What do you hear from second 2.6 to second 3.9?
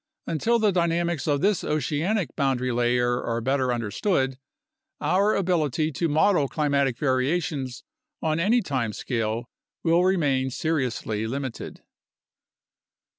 layer are better